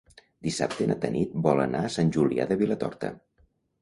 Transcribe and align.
Dissabte 0.45 0.87
na 0.91 0.95
Tanit 1.03 1.35
vol 1.47 1.61
anar 1.65 1.81
a 1.85 1.91
Sant 1.97 2.11
Julià 2.17 2.49
de 2.53 2.59
Vilatorta. 2.63 3.13